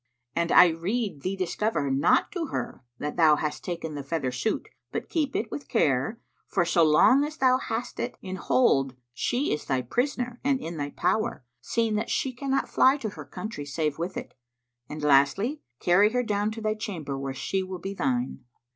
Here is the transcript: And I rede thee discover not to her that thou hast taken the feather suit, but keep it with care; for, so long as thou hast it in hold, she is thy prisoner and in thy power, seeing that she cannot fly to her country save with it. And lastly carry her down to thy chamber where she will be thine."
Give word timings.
And 0.35 0.51
I 0.51 0.69
rede 0.69 1.21
thee 1.21 1.35
discover 1.35 1.91
not 1.91 2.31
to 2.31 2.47
her 2.47 2.83
that 2.97 3.17
thou 3.17 3.35
hast 3.35 3.63
taken 3.63 3.93
the 3.93 4.01
feather 4.01 4.31
suit, 4.31 4.67
but 4.91 5.09
keep 5.09 5.35
it 5.35 5.51
with 5.51 5.67
care; 5.67 6.19
for, 6.47 6.65
so 6.65 6.83
long 6.83 7.23
as 7.23 7.37
thou 7.37 7.59
hast 7.59 7.99
it 7.99 8.17
in 8.19 8.37
hold, 8.37 8.95
she 9.13 9.53
is 9.53 9.65
thy 9.65 9.83
prisoner 9.83 10.39
and 10.43 10.59
in 10.59 10.77
thy 10.77 10.89
power, 10.89 11.45
seeing 11.61 11.93
that 11.97 12.09
she 12.09 12.33
cannot 12.33 12.67
fly 12.67 12.97
to 12.97 13.09
her 13.09 13.25
country 13.25 13.63
save 13.63 13.99
with 13.99 14.17
it. 14.17 14.33
And 14.89 15.03
lastly 15.03 15.61
carry 15.79 16.09
her 16.13 16.23
down 16.23 16.49
to 16.53 16.61
thy 16.61 16.73
chamber 16.73 17.15
where 17.15 17.35
she 17.35 17.61
will 17.61 17.77
be 17.77 17.93
thine." 17.93 18.43